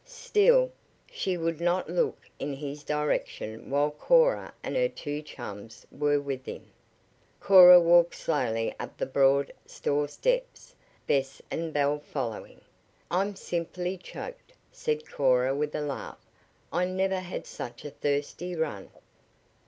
[0.03, 0.71] Still,
[1.11, 6.43] she would not look in his direction while Cora and her two chums were with
[6.47, 6.71] him.
[7.39, 10.73] Corn walked slowly up the broad store steps;
[11.05, 12.61] Bess and Belle following.
[13.11, 16.17] "I'm simply choked," said Cora with a laugh.
[16.73, 18.89] "I never had such a thirsty run."